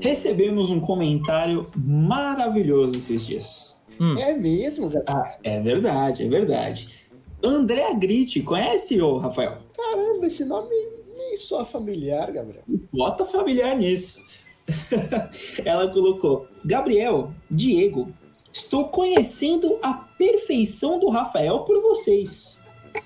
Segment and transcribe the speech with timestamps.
[0.00, 3.80] Recebemos um comentário maravilhoso esses dias.
[4.00, 4.18] Hum.
[4.18, 5.04] É mesmo, Gabriel?
[5.08, 7.06] Ah, é verdade, é verdade.
[7.42, 9.58] André Agrite, conhece o Rafael?
[9.76, 10.74] Caramba, esse nome
[11.16, 12.64] nem só familiar, Gabriel.
[12.92, 14.22] Bota familiar nisso.
[15.64, 18.12] Ela colocou: Gabriel, Diego,
[18.52, 22.49] estou conhecendo a perfeição do Rafael por vocês.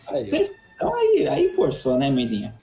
[0.08, 2.54] Aí, perfeição, aí, aí forçou, né, mãezinha?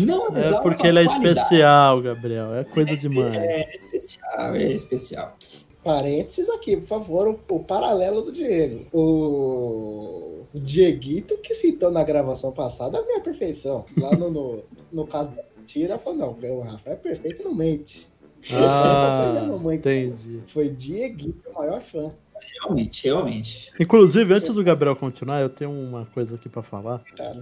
[0.00, 2.54] Não, é porque ele é especial, Gabriel.
[2.54, 3.36] É coisa é, demais.
[3.36, 5.36] É especial, é especial.
[5.84, 8.84] Parênteses aqui, por favor, o, o paralelo do Diego.
[8.92, 13.84] O, o Dieguito que citou na gravação passada a minha perfeição.
[13.96, 18.08] Lá no, no, no caso da mentira, falou: não, o Rafael é perfeito não mente.
[18.52, 20.42] Ah, foi entendi.
[20.48, 22.12] Foi Dieguito, o maior fã.
[22.60, 23.72] Realmente, realmente.
[23.78, 27.00] Inclusive, antes do Gabriel continuar, eu tenho uma coisa aqui para falar.
[27.16, 27.34] Tá,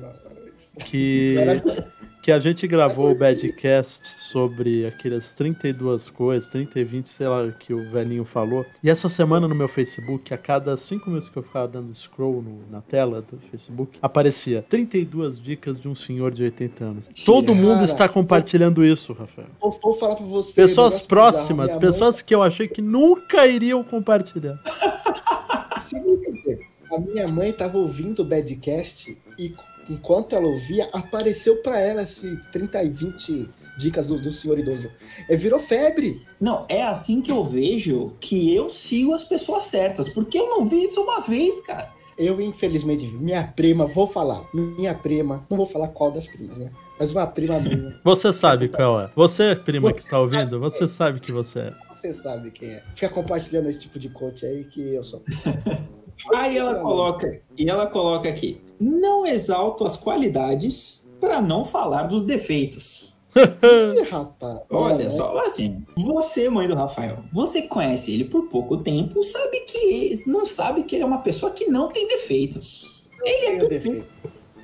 [0.85, 1.35] que
[2.27, 7.53] que a gente gravou o Badcast sobre aquelas 32 coisas, 30 e 20, sei lá,
[7.53, 8.67] que o velhinho falou.
[8.83, 12.43] E essa semana no meu Facebook, a cada 5 minutos que eu ficava dando scroll
[12.43, 17.09] no, na tela do Facebook, aparecia 32 dicas de um senhor de 80 anos.
[17.25, 19.47] Todo mundo está compartilhando isso, Rafael.
[19.61, 20.61] Vou, vou falar pra você.
[20.61, 22.25] Pessoas próximas, pessoas mãe...
[22.27, 24.61] que eu achei que nunca iriam compartilhar.
[26.91, 29.55] a minha mãe tava ouvindo o Badcast e
[29.89, 34.91] enquanto ela ouvia, apareceu para ela esse 30 e 20 dicas do, do senhor idoso.
[35.29, 36.23] É, virou febre.
[36.41, 40.65] Não, é assim que eu vejo que eu sigo as pessoas certas, porque eu não
[40.65, 41.95] vi isso uma vez, cara.
[42.19, 46.71] Eu, infelizmente, minha prima, vou falar, minha prima, não vou falar qual das primas, né?
[46.99, 48.01] Mas uma prima minha.
[48.03, 49.11] Você sabe qual é.
[49.15, 51.73] Você, prima que está ouvindo, você sabe que você é.
[51.93, 52.83] Você sabe quem é.
[52.95, 55.23] Fica compartilhando esse tipo de coach aí que eu sou.
[56.35, 62.25] Aí ela coloca, e ela coloca aqui: não exalto as qualidades para não falar dos
[62.25, 63.17] defeitos.
[63.37, 64.61] Ih, rapaz.
[64.71, 70.23] Olha só, assim, você, mãe do Rafael, você conhece ele por pouco tempo, sabe que
[70.27, 73.11] não sabe que ele é uma pessoa que não tem defeitos.
[73.23, 74.07] Ele é perfeito.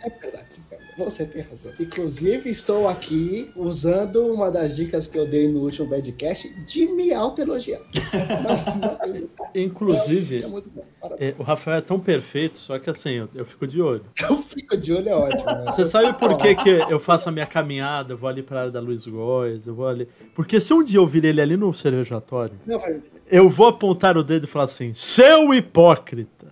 [0.03, 0.63] É verdade.
[0.99, 1.73] Você tem razão.
[1.81, 7.13] Inclusive, estou aqui usando uma das dicas que eu dei no último Badcast de me
[7.15, 7.81] auto-elogiar.
[9.55, 10.45] Inclusive,
[11.19, 14.05] é é, o Rafael é tão perfeito, só que assim, eu, eu fico de olho.
[14.23, 15.51] Eu fico de olho é ótimo.
[15.51, 15.65] Né?
[15.67, 18.61] Você sabe por que, que eu faço a minha caminhada, eu vou ali para a
[18.61, 20.09] área da Luiz Góes, eu vou ali.
[20.35, 22.55] Porque se um dia eu vir ele ali no cervejatório,
[23.31, 26.47] eu vou apontar o dedo e falar assim: seu hipócrita.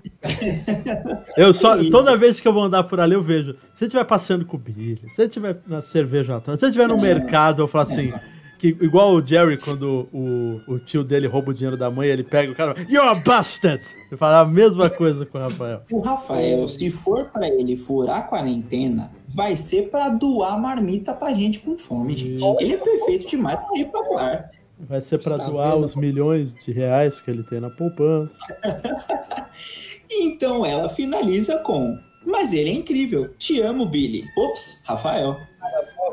[1.37, 3.57] Eu só, toda vez que eu vou andar por ali, eu vejo.
[3.73, 7.01] Se estiver passeando com o Billy, se ele estiver na cerveja, se ele estiver no
[7.01, 8.13] mercado, eu falo assim.
[8.59, 12.23] Que, igual o Jerry, quando o, o tio dele rouba o dinheiro da mãe, ele
[12.23, 13.83] pega o cara You're a bastard!
[14.11, 15.81] Ele fala a mesma coisa com o Rafael.
[15.91, 21.33] O Rafael, se for para ele furar a quarentena, vai ser para doar marmita pra
[21.33, 22.45] gente com fome, gente.
[22.61, 24.51] Ele é perfeito demais pra ir pra bar.
[24.89, 28.37] Vai ser para doar os milhões de reais que ele tem na poupança.
[30.11, 33.29] então ela finaliza com: Mas ele é incrível.
[33.37, 34.25] Te amo, Billy.
[34.37, 35.37] Ops, Rafael.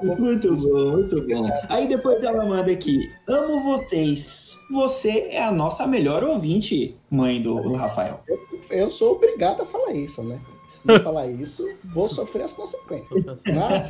[0.01, 1.50] Muito bom, muito bom.
[1.69, 4.56] Aí depois ela manda aqui: Amo vocês.
[4.72, 8.22] Você é a nossa melhor ouvinte, mãe do Rafael.
[8.27, 8.39] Eu,
[8.69, 10.39] eu sou obrigado a falar isso, né?
[10.87, 13.23] Não falar isso, vou sofrer as consequências.
[13.45, 13.89] Mas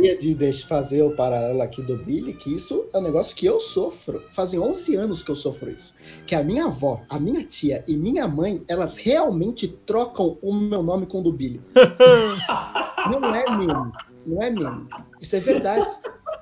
[0.00, 3.60] gostaria de fazer o paralelo aqui do Billy, que isso é um negócio que eu
[3.60, 4.22] sofro.
[4.32, 5.94] Fazem 11 anos que eu sofro isso.
[6.26, 10.82] Que a minha avó, a minha tia e minha mãe, elas realmente trocam o meu
[10.82, 11.60] nome com o do Billy.
[13.10, 13.92] não é mesmo.
[14.26, 14.86] Não é mesmo.
[15.20, 15.86] Isso é verdade.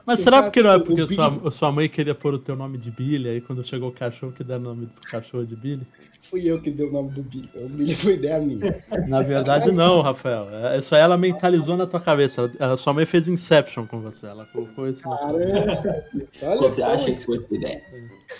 [0.08, 2.91] Mas será porque não é porque sua, sua mãe queria pôr o teu nome de
[2.91, 5.86] Billy, aí quando chegou o cachorro que deram o nome do cachorro de Billy?
[6.22, 7.50] Fui eu que dei o nome do Billy.
[7.54, 8.82] O Billy foi ideia minha.
[9.06, 10.48] Na verdade, não, Rafael.
[10.50, 12.50] É, só ela mentalizou na tua cabeça.
[12.58, 14.26] Ela, sua mãe fez Inception com você.
[14.26, 16.04] Ela colocou isso na Caramba!
[16.42, 17.82] Olha você acha que foi sua ideia?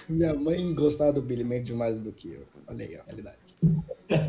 [0.09, 2.47] Minha mãe gostava do Billy muito mais do que eu.
[2.69, 3.39] Olha aí, a realidade.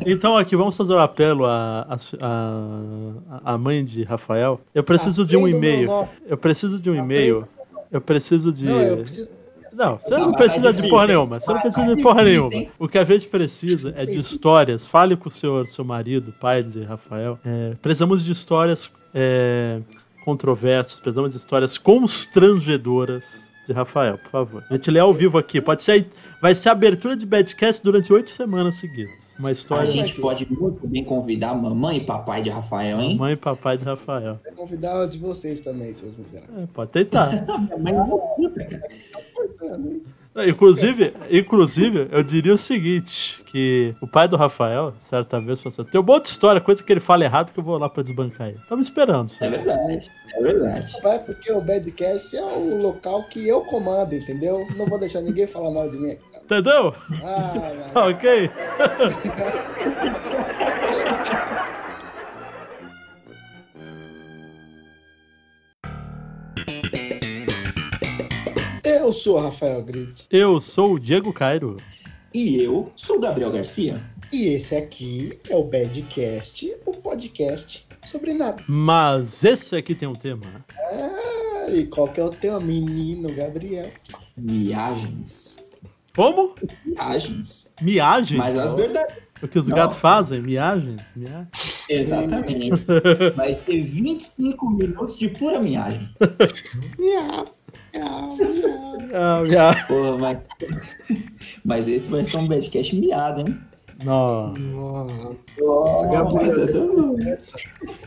[0.06, 1.86] Então aqui vamos fazer o um apelo à
[2.20, 4.60] a, a, mãe de Rafael.
[4.74, 6.08] Eu preciso de um e-mail.
[6.26, 7.46] Eu preciso de um e-mail.
[7.90, 8.66] Eu preciso de.
[8.66, 9.30] Não, eu preciso...
[9.72, 11.40] Não, você não precisa de porra nenhuma.
[11.40, 12.50] Você não precisa de porra nenhuma.
[12.78, 14.86] O que a gente precisa é de histórias.
[14.86, 17.38] Fale com o seu, seu marido, pai de Rafael.
[17.44, 19.80] É, precisamos de histórias é,
[20.24, 24.64] controversas, precisamos de histórias constrangedoras de Rafael, por favor.
[24.68, 25.60] A gente lê ao vivo aqui.
[25.60, 26.06] Pode ser
[26.40, 29.34] Vai ser abertura de Badcast durante oito semanas seguidas.
[29.38, 29.82] Uma história.
[29.82, 33.16] A gente pode muito bem convidar mamãe e papai de Rafael, hein?
[33.16, 34.40] Mamãe e papai de Rafael.
[34.46, 36.62] É convidar de vocês também, seus miseráveis.
[36.62, 37.30] É, pode tentar.
[37.46, 38.88] Mamãe é puta, cara.
[40.36, 45.90] Inclusive, inclusive, eu diria o seguinte: que o pai do Rafael, certa vez, falou assim:
[45.90, 48.02] tem um monte de história, coisa que ele fala errado que eu vou lá pra
[48.02, 48.60] desbancar ele.
[48.68, 49.32] Tamo esperando.
[49.40, 50.92] É verdade, é verdade.
[51.02, 54.64] Vai porque o Badcast é o local que eu comando, entendeu?
[54.76, 56.16] Não vou deixar ninguém falar mal de mim.
[56.44, 56.94] Entendeu?
[57.24, 58.50] Ah, ok.
[69.10, 70.26] Eu sou o Rafael Grit.
[70.30, 71.78] Eu sou o Diego Cairo.
[72.32, 74.00] E eu sou o Gabriel Garcia.
[74.32, 78.62] E esse aqui é o Badcast, o podcast sobre nada.
[78.68, 80.64] Mas esse aqui tem um tema.
[80.78, 83.90] Ah, e qual que é o tema, menino Gabriel?
[84.36, 85.60] Viagens.
[86.14, 86.54] Como?
[86.86, 87.74] Miagens.
[87.82, 88.38] Miagens?
[88.38, 89.16] Mas as verdades.
[89.42, 90.40] O que os gatos fazem?
[90.40, 91.00] Miagens?
[91.16, 91.48] Miagens?
[91.88, 92.70] Exatamente.
[93.34, 96.08] Vai ter 25 minutos de pura miagem.
[96.96, 97.46] Miau.
[97.94, 99.74] Miau, miau.
[99.86, 100.38] Porra, mas...
[101.64, 103.58] mas esse vai ser um badcast miado, hein?
[104.04, 104.54] Não.
[105.58, 107.36] Nossa, Gabriel,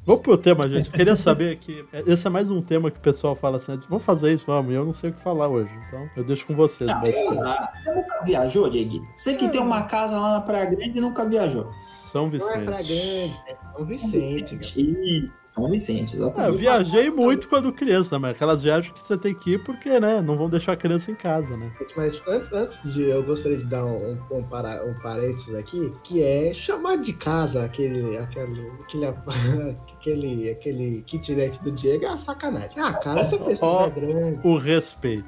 [0.05, 0.85] Vamos pro tema, gente.
[0.87, 1.83] Eu queria saber que.
[2.05, 4.71] Esse é mais um tema que o pessoal fala assim: vamos fazer isso, vamos.
[4.71, 5.71] E eu não sei o que falar hoje.
[5.87, 6.87] Então, eu deixo com vocês.
[6.87, 9.07] Não, eu, eu nunca viajou, Diego?
[9.15, 11.71] Você que tem uma casa lá na Praia Grande e nunca viajou.
[11.79, 12.53] São Vicente.
[12.53, 14.55] Não é Praia Grande, é São Vicente.
[14.55, 15.33] Isso.
[15.55, 16.51] São Vicente, exatamente.
[16.51, 20.01] Ah, eu viajei muito quando criança, mas aquelas viagens que você tem que ir porque,
[20.01, 21.71] né, não vão deixar a criança em casa, né?
[21.95, 26.21] Mas antes, antes de, eu gostaria de dar um, um, para, um parênteses aqui, que
[26.21, 29.07] é chamar de casa aquele, aquele, aquele,
[29.97, 32.77] aquele, aquele kitnet do Diego é uma sacanagem.
[32.77, 34.39] Ah, cara, essa pessoa é grande.
[34.43, 35.25] O respeito.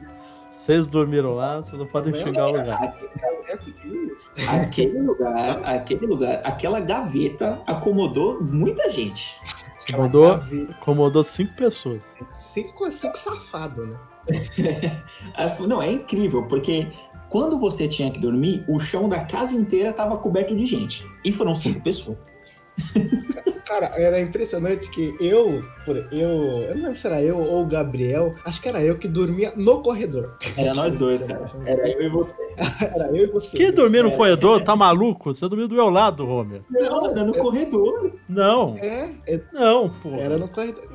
[0.52, 2.98] Vocês dormiram lá, vocês não podem chegar ao lugar.
[4.50, 9.40] Aquele lugar, aquele lugar, aquela gaveta acomodou muita gente.
[9.90, 10.32] Acomodou,
[10.72, 12.16] acomodou cinco pessoas.
[12.38, 14.00] Cinco, cinco safado, né?
[15.68, 16.88] Não, é incrível, porque
[17.30, 21.06] quando você tinha que dormir, o chão da casa inteira estava coberto de gente.
[21.24, 22.18] E foram cinco pessoas.
[23.68, 27.68] Cara, era impressionante que eu, por, eu, eu não lembro se era eu ou o
[27.68, 30.38] Gabriel, acho que era eu que dormia no corredor.
[30.56, 31.52] Era nós dois, cara.
[31.66, 32.36] Era eu e você.
[32.80, 33.58] era eu e você.
[33.58, 34.64] Quem dormia no corredor?
[34.64, 35.34] Tá maluco?
[35.34, 36.62] Você dormiu do meu lado, Romer.
[36.70, 38.14] Não, era no é, corredor.
[38.30, 38.78] Não.
[38.78, 40.16] É, é, não, pô.
[40.16, 40.88] Era no corredor.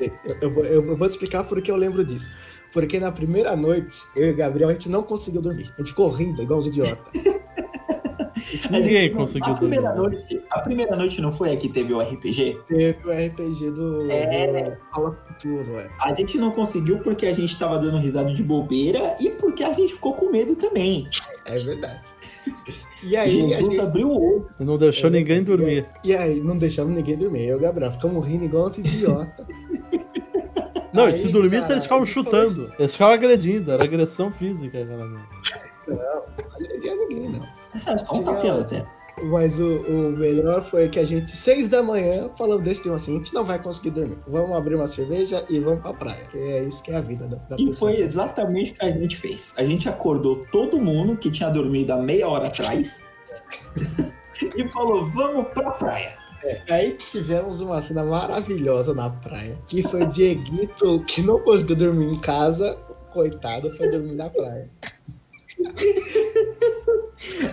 [0.00, 0.10] Eu,
[0.40, 2.30] eu, eu, eu vou te explicar porque eu lembro disso.
[2.72, 5.72] Porque na primeira noite, eu e o Gabriel, a gente não conseguiu dormir.
[5.76, 6.98] A gente ficou rindo, igual os idiotas.
[8.70, 10.16] Ninguém conseguiu a primeira dormir.
[10.16, 12.58] Noite, a primeira noite não foi a que teve o RPG?
[12.66, 14.10] Teve o RPG do.
[14.10, 14.78] É.
[14.92, 15.88] Fala Futuro, é.
[16.02, 19.72] A gente não conseguiu porque a gente tava dando risada de bobeira e porque a
[19.72, 21.08] gente ficou com medo também.
[21.44, 22.02] É verdade.
[23.04, 24.50] E aí, Jesus a gente abriu o olho.
[24.58, 25.86] Não deixou é, ninguém dormir.
[26.02, 27.44] E aí, não deixamos ninguém dormir.
[27.44, 29.46] Eu e o Gabriel ficamos rindo igual uns idiota.
[30.92, 32.72] Não, aí, se dormisse, eles ficavam chutando.
[32.78, 35.04] Eles ficavam agredindo, era agressão física, cara.
[35.04, 35.20] Não,
[35.86, 37.46] não agredia ninguém, não.
[37.74, 38.84] É, só um papel até.
[39.24, 43.14] Mas o, o, melhor foi que a gente, seis da manhã, falando desse tema assim,
[43.14, 44.18] a gente não vai conseguir dormir.
[44.26, 46.24] Vamos abrir uma cerveja e vamos pra praia.
[46.26, 47.74] Que é isso que é a vida da, da E pessoa.
[47.74, 49.54] foi exatamente o que a gente fez.
[49.58, 53.08] A gente acordou todo mundo que tinha dormido há meia hora atrás
[54.56, 56.16] e falou, vamos pra praia.
[56.44, 62.06] É, aí tivemos uma cena maravilhosa na praia, que foi Dieguito, que não conseguiu dormir
[62.06, 62.78] em casa,
[63.12, 64.70] coitado, foi dormir na praia.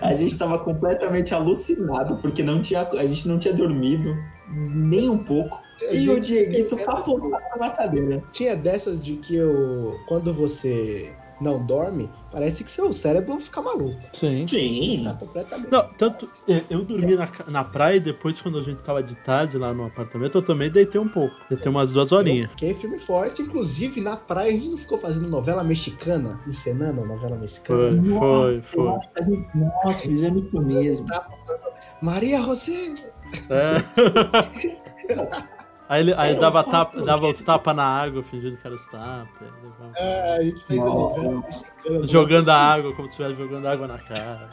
[0.00, 4.16] A gente estava completamente alucinado, porque não tinha, a gente não tinha dormido
[4.48, 5.62] nem um pouco.
[5.92, 8.22] E o Dieguito capotado na cadeira.
[8.32, 9.98] Tinha dessas de que eu.
[10.06, 14.00] Quando você não dorme, parece que seu cérebro fica maluco.
[14.12, 14.46] Sim.
[14.46, 15.02] Sim.
[15.04, 15.70] Tá completamente.
[15.70, 16.28] Não, tanto.
[16.48, 19.58] é, Eu dormi na, ca- na praia e depois, quando a gente tava de tarde
[19.58, 21.34] lá no apartamento, eu também deitei um pouco.
[21.48, 22.50] Deitei umas duas horinhas.
[22.50, 27.36] Fiquei filme forte, inclusive na praia a gente não ficou fazendo novela mexicana, encenando novela
[27.36, 27.96] mexicana.
[27.96, 28.98] Foi, foi, foi.
[29.14, 31.06] que gente- Nossa, fizemos isso mesmo.
[32.02, 32.94] Maria José!
[33.50, 33.72] É.
[35.88, 39.48] Aí ele aí dava, tapa, dava os tapas na água, fingindo que era os tapas.
[39.96, 42.06] Ah, a gente fez mexicana.
[42.06, 44.48] Jogando a água, como se estivesse jogando água na cara.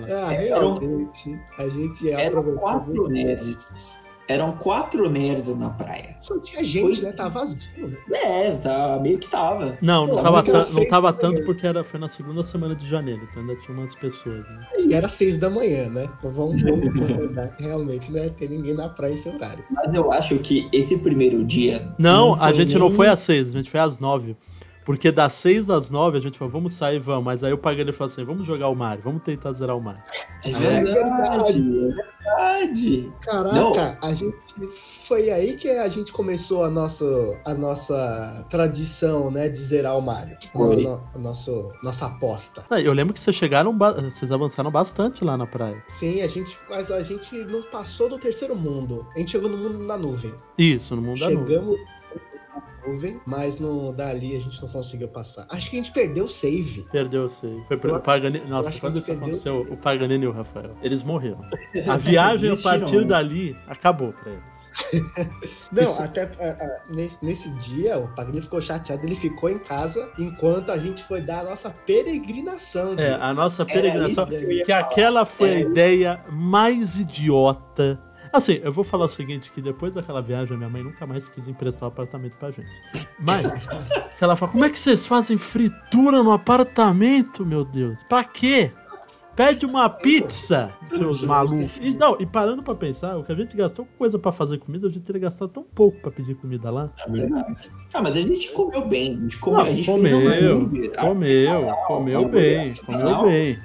[0.00, 1.40] na- Ah, Eram- realmente.
[1.58, 3.10] A gente é Eram quatro muito.
[3.10, 4.02] nerds.
[4.28, 6.14] Eram quatro nerds na praia.
[6.20, 7.12] Só tinha gente, Foi- né?
[7.12, 7.58] Tá vazio.
[7.88, 7.96] né?
[8.12, 9.78] É, tá, meio que tava.
[9.80, 12.86] Não, não Pô, tava, sei não tava tanto porque era, foi na segunda semana de
[12.86, 14.44] janeiro, então ainda tinha umas pessoas.
[14.46, 14.66] Né?
[14.86, 16.10] E era seis da manhã, né?
[16.18, 19.64] Então vamos, vamos concordar que realmente não ia ter ninguém na praia esse horário.
[19.70, 21.94] Mas eu acho que esse primeiro dia.
[21.98, 24.36] Não, a foi gente não nem- foi às seis, a gente foi às nove.
[24.88, 27.22] Porque das seis às nove a gente falou, vamos sair, vamos.
[27.26, 30.00] Mas aí o Pagani falou assim, vamos jogar o Mario, vamos tentar zerar o Mario.
[30.42, 30.52] É É
[30.82, 31.92] verdade, é
[32.24, 33.12] verdade.
[33.20, 33.72] Caraca, Não.
[34.02, 34.34] a gente
[35.06, 37.04] foi aí que a gente começou a nossa,
[37.44, 40.38] a nossa tradição, né, de zerar o Mario.
[40.54, 40.76] Foi.
[40.76, 42.64] O, no- o nosso, nossa aposta.
[42.70, 43.76] Ah, Eu lembro que vocês chegaram,
[44.10, 45.82] vocês avançaram bastante lá na praia.
[45.88, 49.06] Sim, a gente, mas a gente não passou do terceiro mundo.
[49.14, 50.32] A gente chegou no mundo na nuvem.
[50.56, 51.46] Isso, no mundo da nuvem.
[51.46, 51.78] Chegamos
[52.88, 55.46] nuvem, mas no, dali a gente não conseguiu passar.
[55.48, 56.86] Acho que a gente perdeu o save.
[56.90, 57.62] Perdeu, eu sei.
[57.68, 58.44] Foi pro Eu- o Paganini.
[58.48, 61.44] Nossa, acho que quando a isso perdeu- aconteceu, o Paganini e o Rafael, eles morreram.
[61.88, 63.04] A viagem, a partir né?
[63.04, 64.68] dali, acabou pra eles.
[65.72, 69.58] Não, Isso- até a- a- nesse, nesse dia o Pagani ficou chateado, ele ficou em
[69.58, 72.92] casa enquanto a gente foi dar a nossa peregrinação.
[72.92, 73.22] É, Diego.
[73.22, 74.24] a nossa peregrinação.
[74.32, 75.68] isso que aquela foi a Era isso.
[75.70, 78.00] ideia mais idiota.
[78.32, 81.28] Assim, eu vou falar o seguinte, que depois daquela viagem, a minha mãe nunca mais
[81.28, 82.68] quis emprestar o apartamento pra gente.
[83.18, 83.68] Mas,
[84.20, 88.02] ela fala, como é que vocês fazem fritura no apartamento, meu Deus?
[88.04, 88.70] Pra quê?
[89.34, 91.78] Pede uma pizza, seus malucos.
[91.80, 94.58] E, não, e parando pra pensar, o que a gente gastou com coisa pra fazer
[94.58, 96.90] comida, a gente teria gastado tão pouco pra pedir comida lá.
[96.98, 97.70] É verdade.
[97.94, 99.16] Ah, mas a gente comeu bem.
[99.16, 99.58] A gente comeu.
[99.58, 100.96] Não, a gente comeu, fez um hambúrguer.
[100.98, 103.58] Comeu, comeu bem, comeu bem.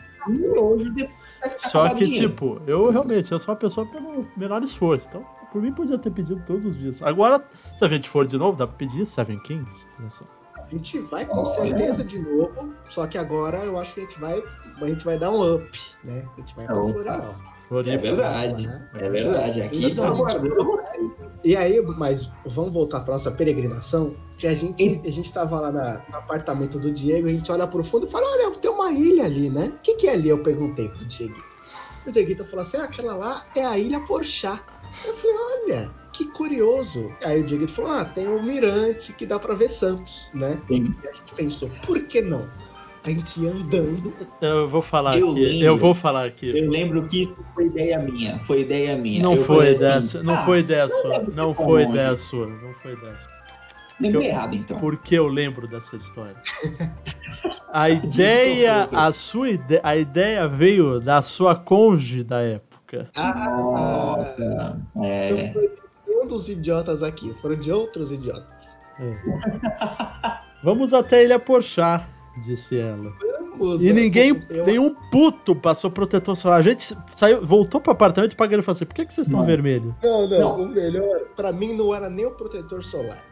[0.56, 1.23] Hoje depois
[1.58, 5.08] Só que, tipo, eu realmente, eu sou uma pessoa pelo menor esforço.
[5.10, 7.04] Então, por mim, podia ter pedido todos os dias.
[7.04, 7.44] Agora,
[7.76, 9.88] se a gente for de novo, dá pra pedir Seven Kings.
[10.00, 10.26] Olha só.
[10.56, 14.20] A gente vai com certeza de novo, só que agora eu acho que a gente
[14.20, 14.44] vai,
[14.82, 16.26] a gente vai dar um up, né?
[16.36, 16.76] A gente vai pra.
[16.76, 17.50] Florianópolis.
[17.80, 18.02] É Floripa.
[18.02, 18.68] verdade.
[18.68, 18.88] né?
[18.96, 19.62] É verdade.
[19.62, 21.32] Aqui Então, tá aguardando vocês.
[21.44, 25.72] E aí, mas vamos voltar pra nossa peregrinação, que a gente, a gente tava lá
[25.72, 28.92] na- no apartamento do Diego, a gente olha pro fundo e fala, olha, tem uma
[28.92, 29.74] ilha ali, né?
[29.76, 30.30] O que que é ali?
[30.30, 31.36] Eu perguntei pro Diego.
[32.06, 34.62] O Dieguito falou assim, ah, aquela lá é a Ilha Porchá.
[35.06, 37.12] Eu falei, olha, que curioso.
[37.24, 40.60] Aí o Dieguito falou, ah, tem um mirante que dá pra ver Santos, né?
[40.66, 40.94] Sim.
[41.04, 42.48] E a gente pensou, por que não?
[43.04, 44.14] A gente ia andando.
[44.40, 45.40] Eu vou falar Eu aqui.
[45.46, 45.66] lembro.
[45.66, 46.58] Eu vou falar aqui.
[46.58, 48.40] Eu lembro que isso foi ideia minha.
[48.40, 49.22] Foi ideia minha.
[49.24, 51.20] Não Eu foi ideia, assim, não ah, foi ideia sua.
[51.36, 51.98] Não foi longe.
[51.98, 52.48] ideia sua.
[52.48, 53.44] Não foi ideia sua.
[54.00, 54.80] Lembrei Eu- errado, então.
[54.80, 56.36] Porque eu lembro dessa história.
[57.74, 63.10] A ideia, a sua ideia, a ideia veio da sua cônjuge da época.
[63.16, 64.80] Ah, Nossa.
[65.04, 65.32] É.
[65.48, 68.78] não foi de um dos idiotas aqui, foram de outros idiotas.
[70.64, 73.14] Vamos até a Ilha Porchá, disse ela.
[73.58, 74.02] Vamos, E né?
[74.02, 76.60] ninguém, Eu- nenhum puto passou protetor solar.
[76.60, 79.28] A gente saiu, voltou pro apartamento e pagando e falou assim: por que, que vocês
[79.28, 79.94] estão vermelhos?
[80.04, 80.64] Não, não, Não.
[80.64, 83.24] o melhor, pra mim, não era nem o protetor solar.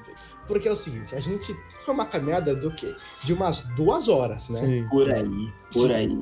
[0.48, 1.56] Porque é o seguinte, a gente
[1.86, 2.94] foi uma caminhada do quê?
[3.24, 4.60] De umas duas horas, né?
[4.60, 4.88] Sim.
[4.90, 5.54] Por aí.
[5.72, 6.20] Por aí.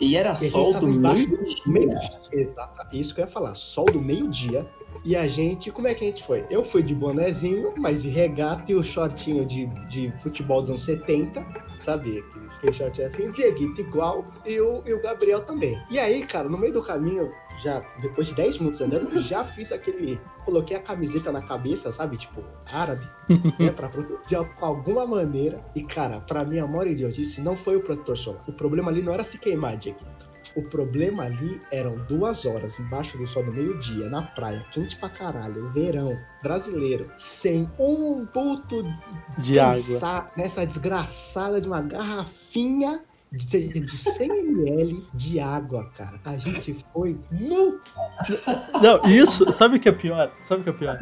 [0.00, 1.98] E era E sol do embaixo meio do meio
[2.32, 3.54] Exato, isso que eu ia falar.
[3.54, 4.68] Sol do meio-dia.
[5.04, 6.44] E a gente, como é que a gente foi?
[6.48, 10.84] Eu fui de bonezinho, mas de regata e o shortinho de, de futebol dos anos
[10.84, 11.44] 70,
[11.78, 12.24] sabe?
[12.56, 15.80] Aquele short assim, Dieguito igual e o, e o Gabriel também.
[15.90, 19.72] E aí, cara, no meio do caminho, já depois de 10 minutos andando, já fiz
[19.72, 20.20] aquele.
[20.44, 22.16] Coloquei a camiseta na cabeça, sabe?
[22.16, 23.06] Tipo, árabe,
[23.58, 23.70] né?
[23.70, 23.90] Pra
[24.26, 25.64] de alguma maneira.
[25.74, 28.42] E, cara, pra minha maior idiotice, não foi o protetor solar.
[28.46, 30.06] O problema ali não era se queimar, Dieguito.
[30.54, 35.08] O problema ali eram duas horas embaixo do sol do meio-dia, na praia, quente pra
[35.08, 38.84] caralho, verão, brasileiro, sem um puto
[39.38, 40.30] De água.
[40.36, 46.20] nessa desgraçada de uma garrafinha de, de 100 ml de água, cara.
[46.24, 47.80] A gente foi no.
[48.82, 50.30] Não, isso, sabe o que é pior?
[50.42, 50.98] Sabe o que é pior?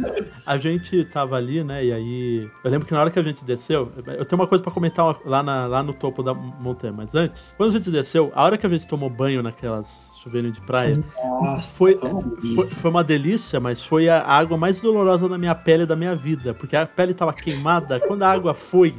[0.47, 1.85] A gente tava ali, né?
[1.85, 2.51] E aí.
[2.63, 5.21] Eu lembro que na hora que a gente desceu, eu tenho uma coisa pra comentar
[5.25, 8.57] lá, na, lá no topo da montanha, mas antes, quando a gente desceu, a hora
[8.57, 13.59] que a gente tomou banho naquelas chuveirinho de praia, Nossa, foi, foi, foi, uma delícia,
[13.59, 17.15] mas foi a água mais dolorosa da minha pele da minha vida, porque a pele
[17.15, 17.99] tava queimada.
[18.01, 18.95] Quando a água foi,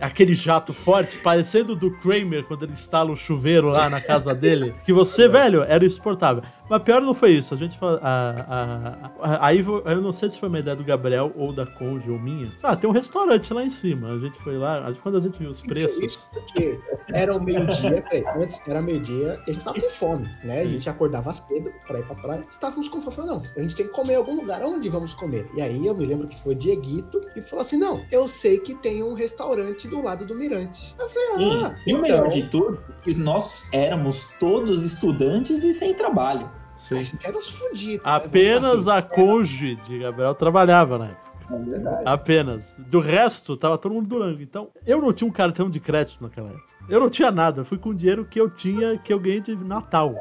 [0.00, 4.74] aquele jato forte, parecendo do Kramer quando ele instala o chuveiro lá na casa dele,
[4.84, 6.42] que você, velho, era insuportável.
[6.68, 7.52] Mas pior não foi isso.
[7.52, 11.32] A gente a, a, a, aí eu não sei se foi uma ideia do Gabriel
[11.36, 12.52] ou da Conde ou minha.
[12.62, 14.12] Ah, tem um restaurante lá em cima.
[14.12, 16.30] A gente foi lá, quando a gente viu os preços.
[16.32, 16.78] Porque
[17.12, 18.04] era o meio-dia,
[18.36, 20.62] antes era meio-dia e a gente tava com fome, né?
[20.62, 22.44] A gente acordava cedo pra ir pra praia.
[22.50, 23.26] Estávamos com fome.
[23.26, 24.62] Não, a gente tem que comer em algum lugar.
[24.62, 25.48] Onde vamos comer?
[25.54, 28.74] E aí eu me lembro que foi Dieguito e falou assim: não, eu sei que
[28.74, 30.94] tem um restaurante do lado do Mirante.
[30.98, 31.76] Eu falei, ah, e, então...
[31.86, 36.50] e o melhor então de tudo, que nós éramos todos estudantes e sem trabalho.
[36.76, 36.98] Sim.
[36.98, 38.04] A gente era os fudidos.
[38.04, 41.24] Apenas a cônjuge de Gabriel trabalhava na época.
[41.50, 42.80] É Apenas.
[42.88, 44.42] Do resto, tava todo mundo durando.
[44.42, 46.64] Então, eu não tinha um cartão de crédito naquela época.
[46.88, 47.60] Eu não tinha nada.
[47.60, 50.14] Eu fui com o dinheiro que eu tinha, que eu ganhei de Natal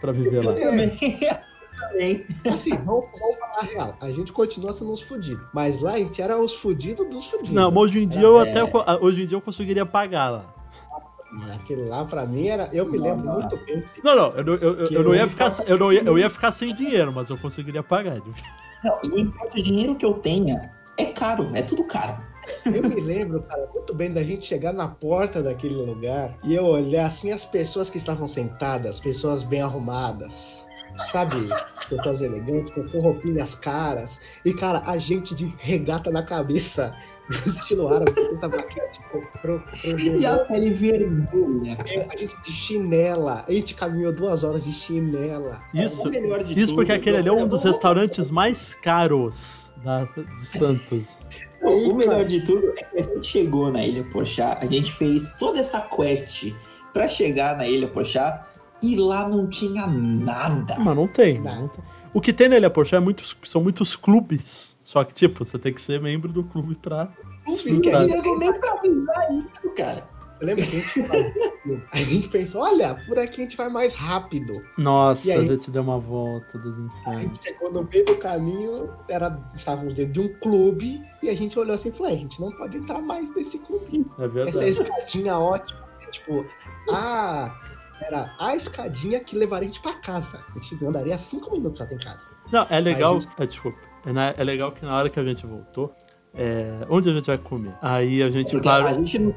[0.00, 0.54] pra viver lá.
[1.94, 2.24] É.
[2.48, 3.96] Assim, vamos, vamos falar real.
[4.00, 5.46] A gente continua sendo uns fudidos.
[5.52, 7.52] Mas lá a gente era os fudidos dos fudidos.
[7.52, 8.62] Não, mas hoje em dia eu até.
[9.00, 10.54] Hoje em dia eu conseguiria pagar lá.
[11.54, 12.68] Aquele lá pra mim era.
[12.72, 13.82] Eu me lembro não, muito bem.
[14.04, 15.50] Não, não, eu, eu, eu, eu não ia ficar.
[15.66, 18.20] Eu, não ia, eu ia ficar sem dinheiro, mas eu conseguiria pagar.
[18.84, 22.20] Não, não importa o dinheiro que eu tenha, é caro, é tudo caro.
[22.66, 26.64] Eu me lembro, cara, muito bem da gente chegar na porta daquele lugar e eu
[26.64, 30.66] olhar assim as pessoas que estavam sentadas, pessoas bem arrumadas,
[31.10, 31.36] sabe?
[31.88, 34.20] Pessoas elegantes, com roupinhas caras.
[34.44, 36.94] E, cara, a gente de regata na cabeça,
[37.46, 41.78] estilo árabe, que tava aqui, tipo, pro, pro E a pele vermelha.
[41.86, 43.44] É, a gente de chinela.
[43.46, 45.62] A gente caminhou duas horas de chinela.
[45.74, 51.26] Isso, isso tudo, porque aquele ali é um dos restaurantes mais caros da, de Santos.
[51.62, 55.36] o melhor de tudo é que a gente chegou na Ilha Pochá, a gente fez
[55.36, 56.52] toda essa quest
[56.92, 58.46] para chegar na Ilha Pochá
[58.82, 60.76] e lá não tinha nada.
[60.78, 61.40] Mas não tem.
[61.40, 61.84] Não tem.
[62.14, 64.76] O que tem na Ilha Pochá é muitos, são muitos clubes.
[64.82, 67.08] Só que, tipo, você tem que ser membro do clube pra.
[67.46, 70.12] Não que nem pra avisar isso, cara.
[70.30, 73.94] Você lembra que a gente, a gente pensou, olha, por aqui a gente vai mais
[73.94, 74.62] rápido.
[74.76, 77.16] Nossa, aí, a gente deu uma volta dos infernos.
[77.16, 81.34] A gente chegou no meio do caminho, era, estávamos dentro de um clube, e a
[81.34, 84.04] gente olhou assim e falou, é, a gente não pode entrar mais nesse clube.
[84.18, 84.68] É verdade.
[84.68, 86.44] Essa escadinha ótima, tipo,
[86.90, 87.54] ah,
[88.04, 90.44] era a escadinha que levaria a gente pra casa.
[90.50, 92.30] A gente andaria cinco minutos até em casa.
[92.50, 93.20] Não, é legal.
[93.20, 93.32] Gente...
[93.38, 93.78] É, desculpa.
[94.04, 95.94] É, é, legal que na hora que a gente voltou,
[96.34, 97.74] é, onde a gente vai comer?
[97.80, 98.88] Aí a gente parou.
[98.88, 99.34] A gente não,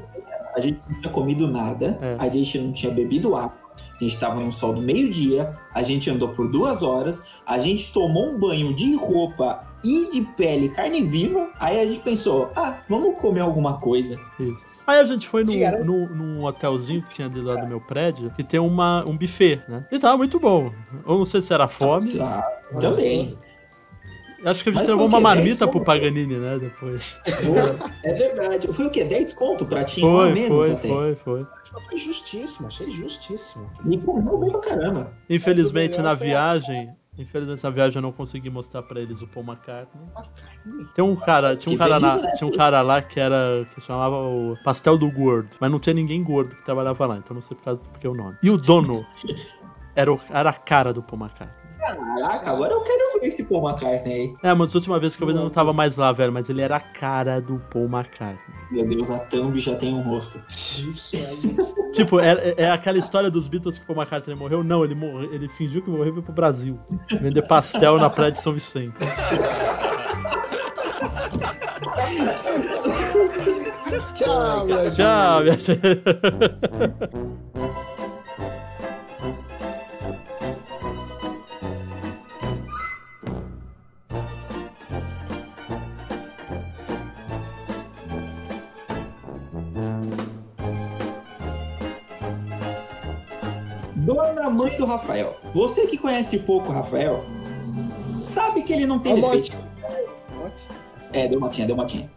[0.54, 2.16] a gente não tinha comido nada, é.
[2.18, 3.66] a gente não tinha bebido água.
[3.76, 7.92] A gente estava no sol do meio-dia, a gente andou por duas horas, a gente
[7.92, 11.50] tomou um banho de roupa e de pele, carne viva.
[11.60, 14.20] Aí a gente pensou, ah, vamos comer alguma coisa.
[14.38, 14.66] Isso.
[14.86, 18.30] Aí a gente foi num, num, num, hotelzinho que tinha ali lá do meu prédio,
[18.30, 19.84] que tem uma, um buffet, né?
[19.90, 20.72] E tava muito bom.
[21.06, 22.20] Eu não sei se era fome.
[22.20, 22.42] Ah,
[22.80, 23.36] também.
[24.44, 26.56] Acho que a gente levou uma marmita pro Paganini, né?
[26.58, 27.20] Depois.
[28.04, 28.68] É verdade.
[28.68, 29.04] Foi o quê?
[29.04, 30.08] 10 conto o pratinho?
[30.08, 30.88] Foi, menos foi, até.
[30.88, 31.46] foi, foi.
[31.88, 33.68] Foi justíssimo, achei justíssimo.
[33.84, 35.12] E comeu bem pra caramba.
[35.28, 40.06] Infelizmente, na viagem, Infelizmente nessa viagem eu não consegui mostrar pra eles o Paul McCartney.
[40.94, 44.16] Tem um cara, tinha um cara, lá, tinha um cara lá que era que chamava
[44.16, 47.56] o Pastel do Gordo, mas não tinha ninguém gordo que trabalhava lá, então não sei
[47.56, 48.36] por causa do porque é o nome.
[48.42, 49.06] E o dono
[49.96, 51.66] era, o, era a cara do Paul McCartney.
[51.78, 54.34] Caraca, agora eu quero esse Paul McCartney aí.
[54.42, 56.48] É, mas a última vez que eu vi ele não tava mais lá, velho, mas
[56.48, 58.56] ele era a cara do Paul McCartney.
[58.70, 60.42] Meu Deus, a thumb já tem um rosto.
[61.92, 64.62] tipo, é, é aquela história dos Beatles que o Paul McCartney morreu?
[64.64, 66.78] Não, ele, morreu, ele fingiu que morreu e foi pro Brasil.
[67.20, 68.94] Vender pastel na praia de São Vicente.
[74.14, 75.56] Tchau, Tchau, minha
[94.06, 95.36] Dona mãe do Rafael.
[95.52, 97.24] Você que conhece pouco o Rafael,
[98.22, 99.58] sabe que ele não tem defeito.
[101.12, 102.08] É, deu matinha, deu matinha.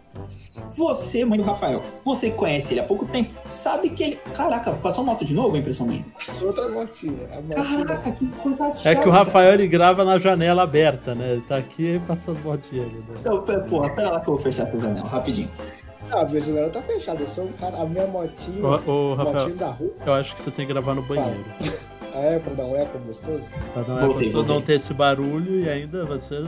[0.77, 4.15] Você, mãe do Rafael, você que conhece ele há pouco tempo, sabe que ele.
[4.35, 6.05] Caraca, passou moto de novo a impressão minha?
[6.43, 7.27] Outra motinha.
[7.41, 7.85] motinha.
[7.85, 11.33] Caraca, que coisa É que o Rafael ele grava na janela aberta, né?
[11.33, 12.85] Ele tá aqui e passou as motinhas.
[12.85, 13.01] Né?
[13.19, 15.49] Então, porra, pera lá que eu vou fechar a janela, rapidinho.
[16.11, 17.21] Ah, meu janela tá fechada.
[17.21, 17.77] Eu sou um cara.
[17.77, 18.65] A minha motinha.
[18.65, 19.93] Ô, ô Rafael, motinha da rua.
[20.05, 21.45] Eu acho que você tem que gravar no banheiro.
[22.13, 22.39] Ah, é?
[22.39, 23.43] Pra dar um eco gostoso?
[23.73, 26.43] Pra dar um eco não ter esse barulho e ainda você.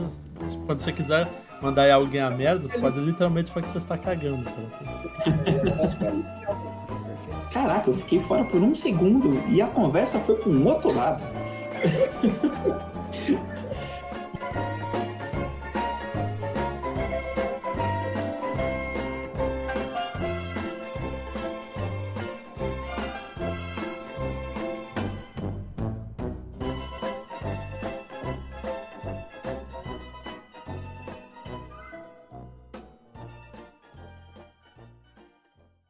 [0.66, 1.28] Quando você quiser
[1.60, 4.44] mandar alguém a merda, você pode literalmente falar que você está cagando.
[7.52, 11.22] Caraca, eu fiquei fora por um segundo e a conversa foi para um outro lado.